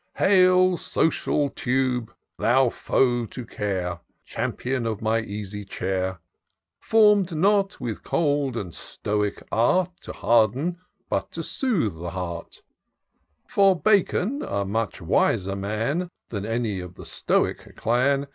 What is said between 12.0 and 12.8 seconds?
heart!